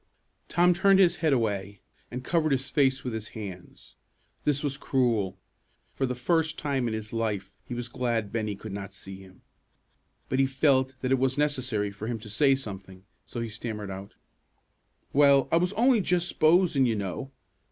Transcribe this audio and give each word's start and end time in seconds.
Tom 0.47 0.73
turned 0.73 0.97
his 0.97 1.17
head 1.17 1.31
away, 1.31 1.79
and 2.09 2.23
covered 2.23 2.51
his 2.53 2.71
face 2.71 3.03
with 3.03 3.13
his 3.13 3.27
hands. 3.37 3.93
This 4.45 4.63
was 4.63 4.75
cruel. 4.75 5.37
For 5.93 6.07
the 6.07 6.15
first 6.15 6.57
time 6.57 6.87
in 6.87 6.95
his 6.95 7.13
life, 7.13 7.53
he 7.67 7.75
was 7.75 7.87
glad 7.87 8.31
Bennie 8.31 8.55
could 8.55 8.71
not 8.71 8.95
see 8.95 9.17
him. 9.19 9.43
But 10.27 10.39
he 10.39 10.47
felt 10.47 10.95
that 11.01 11.11
it 11.11 11.19
was 11.19 11.37
necessary 11.37 11.91
for 11.91 12.07
him 12.07 12.17
to 12.17 12.31
say 12.31 12.55
something, 12.55 13.03
so 13.27 13.41
he 13.41 13.49
stammered 13.49 13.91
out, 13.91 14.15
"Well, 15.13 15.47
I 15.51 15.57
was 15.57 15.71
only 15.73 16.01
just 16.01 16.27
s'posin', 16.27 16.87
you 16.87 16.95
know. 16.95 17.31